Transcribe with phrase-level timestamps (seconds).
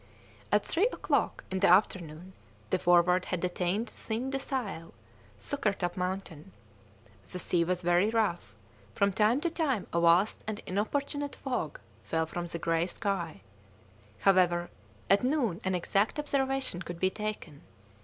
[0.51, 2.33] At three o'clock in the afternoon
[2.71, 4.93] the Forward had attained Thin de Sael,
[5.37, 6.53] Sukkertop Mountain;
[7.31, 8.55] the sea was very rough;
[8.95, 13.41] from time to time a vast and inopportune fog fell from the grey sky;
[14.17, 14.71] however,
[15.07, 17.61] at noon an exact observation could be taken.